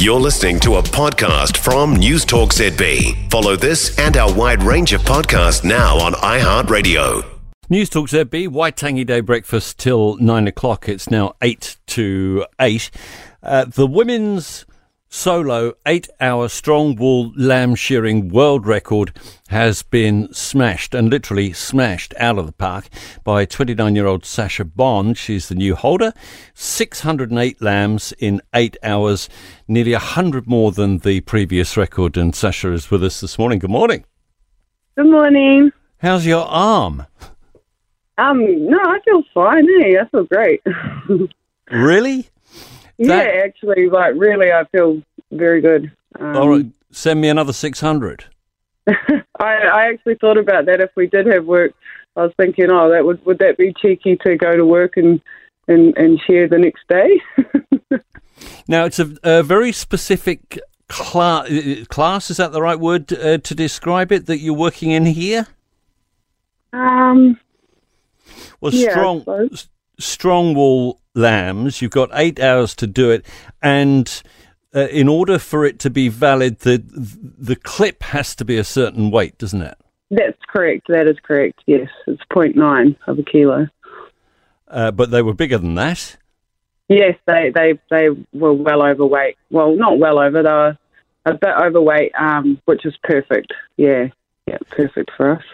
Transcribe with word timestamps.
You're 0.00 0.18
listening 0.18 0.58
to 0.60 0.76
a 0.76 0.82
podcast 0.82 1.58
from 1.58 1.94
News 1.94 2.24
Talk 2.24 2.54
ZB. 2.54 3.30
Follow 3.30 3.54
this 3.54 3.98
and 3.98 4.16
our 4.16 4.32
wide 4.32 4.62
range 4.62 4.94
of 4.94 5.02
podcasts 5.02 5.62
now 5.62 5.98
on 5.98 6.14
iHeartRadio. 6.14 7.22
News 7.68 7.90
Talk 7.90 8.08
ZB, 8.08 8.48
Waitangi 8.48 9.04
Day 9.04 9.20
breakfast 9.20 9.78
till 9.78 10.16
nine 10.16 10.48
o'clock. 10.48 10.88
It's 10.88 11.10
now 11.10 11.34
eight 11.42 11.76
to 11.88 12.46
eight. 12.58 12.90
Uh, 13.42 13.66
the 13.66 13.86
women's 13.86 14.64
solo 15.12 15.74
eight 15.86 16.08
hour 16.20 16.48
strong 16.48 16.94
wool 16.94 17.32
lamb 17.36 17.74
shearing 17.74 18.28
world 18.28 18.64
record 18.64 19.12
has 19.48 19.82
been 19.82 20.32
smashed 20.32 20.94
and 20.94 21.10
literally 21.10 21.52
smashed 21.52 22.14
out 22.16 22.38
of 22.38 22.46
the 22.46 22.52
park 22.52 22.88
by 23.24 23.44
29 23.44 23.96
year 23.96 24.06
old 24.06 24.24
Sacha 24.24 24.64
Bond. 24.64 25.18
She's 25.18 25.48
the 25.48 25.56
new 25.56 25.74
holder. 25.74 26.12
608 26.54 27.60
lambs 27.60 28.14
in 28.18 28.40
eight 28.54 28.76
hours, 28.82 29.28
nearly 29.66 29.92
100 29.92 30.46
more 30.46 30.70
than 30.70 30.98
the 30.98 31.20
previous 31.22 31.76
record. 31.76 32.16
And 32.16 32.34
Sacha 32.34 32.72
is 32.72 32.90
with 32.90 33.02
us 33.02 33.20
this 33.20 33.38
morning. 33.38 33.58
Good 33.58 33.70
morning. 33.70 34.04
Good 34.96 35.10
morning. 35.10 35.72
How's 35.98 36.24
your 36.24 36.46
arm? 36.46 37.06
Um, 38.16 38.68
no, 38.68 38.78
I 38.78 39.00
feel 39.04 39.22
fine. 39.34 39.66
Hey, 39.80 39.98
I 39.98 40.08
feel 40.08 40.24
great. 40.24 40.62
Really? 41.70 42.28
Yeah, 43.08 43.42
actually, 43.44 43.88
like 43.88 44.14
really, 44.16 44.52
I 44.52 44.64
feel 44.72 45.02
very 45.30 45.60
good. 45.60 45.90
Um, 46.18 46.36
All 46.36 46.48
right, 46.48 46.66
send 46.90 47.20
me 47.20 47.28
another 47.28 47.52
600. 47.52 48.24
I, 48.88 48.94
I 49.38 49.86
actually 49.88 50.16
thought 50.16 50.38
about 50.38 50.66
that. 50.66 50.80
If 50.80 50.90
we 50.96 51.06
did 51.06 51.26
have 51.26 51.44
work, 51.44 51.72
I 52.16 52.22
was 52.24 52.32
thinking, 52.36 52.70
oh, 52.70 52.90
that 52.90 53.04
would 53.04 53.24
would 53.24 53.38
that 53.38 53.56
be 53.56 53.72
cheeky 53.80 54.16
to 54.24 54.36
go 54.36 54.56
to 54.56 54.64
work 54.64 54.96
and 54.96 55.20
and 55.68 55.96
and 55.96 56.20
share 56.26 56.48
the 56.48 56.58
next 56.58 56.86
day? 56.88 57.20
Now, 58.66 58.84
it's 58.84 58.98
a, 58.98 59.12
a 59.22 59.42
very 59.42 59.72
specific 59.72 60.58
cla- 60.88 61.46
uh, 61.50 61.84
class, 61.86 62.30
is 62.30 62.36
that 62.36 62.52
the 62.52 62.62
right 62.62 62.78
word 62.78 63.12
uh, 63.12 63.38
to 63.38 63.54
describe 63.54 64.12
it, 64.12 64.26
that 64.26 64.38
you're 64.38 64.54
working 64.54 64.92
in 64.92 65.06
here? 65.06 65.46
um, 66.72 67.38
Well, 68.60 68.72
Yeah, 68.72 68.90
strong, 68.90 69.50
strong 69.98 70.54
wool 70.54 70.99
lambs, 71.14 71.82
you've 71.82 71.90
got 71.90 72.10
eight 72.12 72.40
hours 72.40 72.74
to 72.76 72.86
do 72.86 73.10
it, 73.10 73.26
and 73.62 74.22
uh, 74.74 74.86
in 74.88 75.08
order 75.08 75.38
for 75.38 75.64
it 75.64 75.78
to 75.80 75.90
be 75.90 76.08
valid, 76.08 76.60
the 76.60 76.82
the 76.84 77.56
clip 77.56 78.02
has 78.04 78.34
to 78.36 78.44
be 78.44 78.56
a 78.56 78.64
certain 78.64 79.10
weight, 79.10 79.38
doesn't 79.38 79.62
it? 79.62 79.76
that's 80.10 80.38
correct. 80.48 80.88
That 80.88 81.08
is 81.08 81.16
correct. 81.22 81.60
Yes, 81.66 81.88
it's 82.06 82.22
0.9 82.32 82.96
of 83.06 83.18
a 83.18 83.22
kilo. 83.22 83.68
Uh, 84.68 84.90
but 84.90 85.10
they 85.10 85.22
were 85.22 85.34
bigger 85.34 85.58
than 85.58 85.74
that. 85.76 86.16
Yes, 86.88 87.16
they 87.26 87.52
they 87.54 87.78
they 87.88 88.08
were 88.32 88.52
well 88.52 88.82
overweight. 88.82 89.36
Well, 89.50 89.76
not 89.76 89.98
well 89.98 90.18
over. 90.18 90.42
They 90.42 90.50
were 90.50 90.78
a 91.24 91.34
bit 91.34 91.54
overweight, 91.56 92.12
um, 92.18 92.60
which 92.64 92.84
is 92.84 92.96
perfect. 93.04 93.52
Yeah, 93.76 94.08
yeah, 94.46 94.58
perfect 94.70 95.12
for 95.16 95.32
us. 95.32 95.44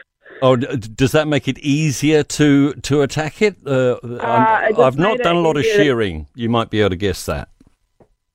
Oh, 0.42 0.56
does 0.56 1.12
that 1.12 1.26
make 1.28 1.48
it 1.48 1.58
easier 1.58 2.22
to 2.22 2.74
to 2.74 3.02
attack 3.02 3.40
it? 3.42 3.56
Uh, 3.66 3.96
I'm- 4.20 4.70
it 4.72 4.78
I've 4.78 4.98
not 4.98 5.18
done 5.18 5.36
a 5.36 5.40
lot 5.40 5.56
of 5.56 5.64
shearing. 5.64 6.26
You 6.34 6.48
might 6.48 6.70
be 6.70 6.80
able 6.80 6.90
to 6.90 6.96
guess 6.96 7.24
that. 7.26 7.48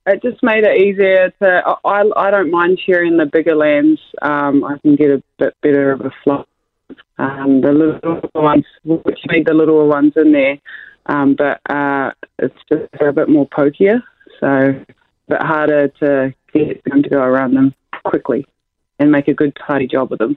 It 0.08 0.22
just 0.24 0.42
made 0.42 0.64
it 0.64 0.78
easier 0.82 1.32
to. 1.42 1.78
I 1.86 2.04
I 2.16 2.32
don't 2.32 2.50
mind 2.50 2.80
shearing 2.84 3.18
the 3.18 3.28
bigger 3.28 3.56
lambs. 3.56 4.00
Um, 4.22 4.64
I 4.64 4.78
can 4.80 4.96
get 4.96 5.12
a 5.12 5.22
bit 5.38 5.56
better 5.62 5.92
of 5.92 6.02
a 6.02 6.12
flow. 6.24 6.46
Um, 7.20 7.62
the 7.62 7.72
little 7.72 8.20
ones, 8.34 8.66
which 8.84 9.20
need 9.30 9.46
the 9.46 9.54
little 9.54 9.88
ones 9.88 10.14
in 10.16 10.32
there, 10.32 10.58
um, 11.06 11.36
but 11.36 11.62
uh, 11.70 12.12
it's 12.40 12.56
just 12.68 12.90
a 13.00 13.14
bit 13.14 13.30
more 13.30 13.48
pokier, 13.50 14.02
so 14.40 14.48
a 14.48 14.86
bit 15.30 15.42
harder 15.42 15.88
to 16.00 16.34
get 16.52 16.84
them 16.86 17.04
to 17.04 17.10
go 17.10 17.20
around 17.22 17.54
them 17.54 17.76
quickly 18.04 18.44
and 18.98 19.12
make 19.12 19.28
a 19.28 19.36
good 19.36 19.56
tidy 19.68 19.86
job 19.88 20.12
of 20.12 20.18
them. 20.18 20.36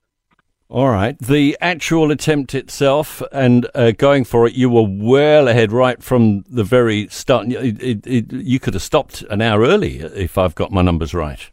All 0.75 0.91
right. 0.91 1.17
The 1.21 1.57
actual 1.61 2.11
attempt 2.11 2.53
itself 2.53 3.23
and 3.31 3.71
uh, 3.77 3.93
going 3.93 4.25
for 4.25 4.49
it, 4.49 4.55
you 4.55 4.69
were 4.69 4.85
well 4.85 5.47
ahead 5.47 5.71
right 5.71 6.03
from 6.03 6.45
the 6.51 6.65
very 6.65 7.07
start. 7.11 7.47
It, 7.47 7.81
it, 7.81 8.05
it, 8.05 8.33
you 8.33 8.59
could 8.59 8.75
have 8.75 8.83
stopped 8.83 9.23
an 9.31 9.41
hour 9.41 9.61
early 9.61 10.01
if 10.01 10.37
I've 10.37 10.57
got 10.57 10.73
my 10.73 10.83
numbers 10.83 11.15
right. 11.15 11.49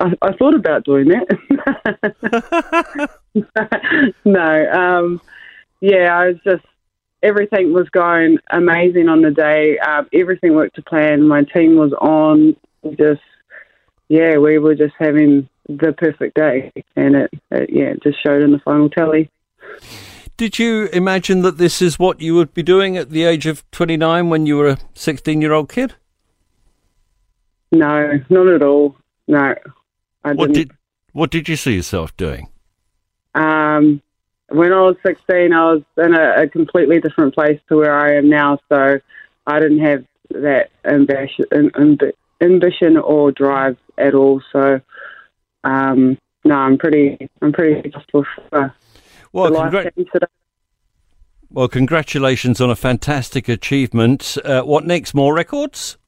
I, 0.00 0.12
I 0.20 0.36
thought 0.36 0.54
about 0.54 0.84
doing 0.84 1.08
that. 1.08 3.10
no, 4.26 4.70
um, 4.70 5.22
yeah, 5.80 6.14
I 6.14 6.26
was 6.26 6.36
just 6.44 6.66
everything 7.22 7.72
was 7.72 7.88
going 7.88 8.36
amazing 8.50 9.08
on 9.08 9.22
the 9.22 9.30
day. 9.30 9.78
Um, 9.78 10.10
everything 10.12 10.54
worked 10.54 10.76
to 10.76 10.82
plan. 10.82 11.26
My 11.26 11.42
team 11.42 11.76
was 11.76 11.94
on. 11.94 12.54
Just 12.98 13.22
yeah, 14.10 14.36
we 14.36 14.58
were 14.58 14.74
just 14.74 14.92
having 14.98 15.48
the 15.68 15.92
perfect 15.92 16.34
day, 16.36 16.72
and 16.96 17.14
it, 17.16 17.30
it 17.50 17.70
yeah, 17.70 17.84
it 17.84 18.02
just 18.02 18.22
showed 18.22 18.42
in 18.42 18.52
the 18.52 18.58
final 18.60 18.88
tally. 18.90 19.30
Did 20.36 20.58
you 20.58 20.86
imagine 20.92 21.42
that 21.42 21.58
this 21.58 21.80
is 21.82 21.98
what 21.98 22.20
you 22.20 22.34
would 22.34 22.52
be 22.54 22.62
doing 22.62 22.96
at 22.96 23.10
the 23.10 23.24
age 23.24 23.46
of 23.46 23.68
29 23.70 24.28
when 24.28 24.46
you 24.46 24.56
were 24.56 24.68
a 24.68 24.78
16 24.94 25.40
year 25.40 25.52
old 25.52 25.68
kid? 25.68 25.94
No, 27.70 28.18
not 28.28 28.48
at 28.48 28.62
all. 28.62 28.96
No, 29.28 29.54
I 30.24 30.32
What 30.32 30.52
didn't. 30.52 30.68
did 30.68 30.70
what 31.12 31.30
did 31.30 31.48
you 31.48 31.56
see 31.56 31.74
yourself 31.76 32.16
doing? 32.16 32.48
Um, 33.34 34.02
when 34.48 34.72
I 34.72 34.80
was 34.80 34.96
16, 35.04 35.52
I 35.52 35.72
was 35.72 35.82
in 35.98 36.14
a, 36.14 36.42
a 36.42 36.48
completely 36.48 37.00
different 37.00 37.34
place 37.34 37.60
to 37.68 37.76
where 37.76 37.94
I 37.96 38.16
am 38.16 38.28
now, 38.28 38.58
so 38.68 38.98
I 39.46 39.60
didn't 39.60 39.80
have 39.80 40.04
that 40.30 40.70
ambition, 40.84 41.44
ambition 42.40 42.96
or 42.96 43.32
drive 43.32 43.76
at 43.98 44.14
all. 44.14 44.42
So, 44.52 44.80
um, 45.64 46.18
no, 46.44 46.54
I'm 46.54 46.78
pretty, 46.78 47.28
I'm 47.40 47.52
pretty 47.52 47.88
grateful 47.90 48.24
for 48.50 48.74
Well, 49.32 49.70
today. 49.70 49.90
well, 51.50 51.68
congratulations 51.68 52.60
on 52.60 52.70
a 52.70 52.76
fantastic 52.76 53.48
achievement. 53.48 54.36
Uh, 54.44 54.62
what 54.62 54.84
next? 54.86 55.14
More 55.14 55.34
records? 55.34 55.98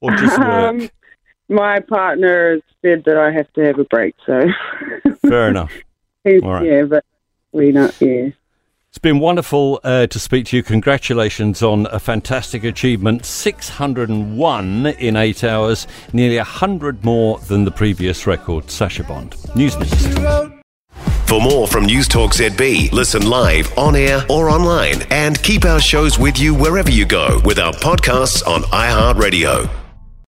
Or 0.00 0.10
just 0.12 0.38
work? 0.38 0.48
Um, 0.48 0.90
my 1.48 1.80
partner 1.80 2.60
said 2.82 3.04
that 3.04 3.16
I 3.16 3.30
have 3.32 3.50
to 3.54 3.62
have 3.64 3.78
a 3.78 3.84
break, 3.84 4.14
so 4.26 4.42
Fair 5.26 5.48
enough. 5.48 5.72
All 6.26 6.52
right. 6.52 6.66
yeah, 6.66 6.82
but 6.84 7.04
we're 7.52 7.72
not, 7.72 7.98
yeah. 8.00 8.28
It's 8.90 8.98
been 8.98 9.18
wonderful 9.18 9.80
uh, 9.84 10.06
to 10.06 10.18
speak 10.18 10.46
to 10.46 10.56
you. 10.56 10.62
Congratulations 10.62 11.62
on 11.62 11.86
a 11.92 12.00
fantastic 12.00 12.64
achievement. 12.64 13.26
601 13.26 14.86
in 14.86 15.14
eight 15.14 15.44
hours, 15.44 15.86
nearly 16.14 16.38
100 16.38 17.04
more 17.04 17.38
than 17.38 17.64
the 17.64 17.70
previous 17.70 18.26
record. 18.26 18.70
Sacha 18.70 19.04
Bond. 19.04 19.36
News 19.54 19.78
Next. 19.78 20.08
For 21.28 21.40
more 21.40 21.68
from 21.68 21.84
News 21.84 22.08
Talk 22.08 22.32
ZB, 22.32 22.90
listen 22.90 23.28
live, 23.28 23.76
on 23.76 23.94
air, 23.94 24.24
or 24.30 24.48
online, 24.48 25.02
and 25.10 25.40
keep 25.42 25.66
our 25.66 25.80
shows 25.80 26.18
with 26.18 26.38
you 26.38 26.54
wherever 26.54 26.90
you 26.90 27.04
go 27.04 27.40
with 27.44 27.58
our 27.58 27.74
podcasts 27.74 28.44
on 28.48 28.62
iHeartRadio. 28.62 29.87